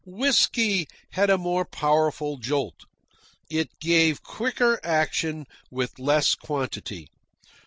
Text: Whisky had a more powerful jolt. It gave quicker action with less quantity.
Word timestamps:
Whisky 0.03 0.87
had 1.11 1.29
a 1.29 1.37
more 1.37 1.63
powerful 1.63 2.37
jolt. 2.37 2.85
It 3.51 3.79
gave 3.79 4.23
quicker 4.23 4.79
action 4.83 5.45
with 5.69 5.99
less 5.99 6.33
quantity. 6.33 7.07